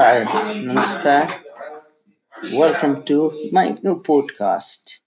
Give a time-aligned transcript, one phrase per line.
[0.00, 0.24] Hi,
[0.66, 1.26] namaskar.
[2.52, 5.00] Welcome to my new podcast.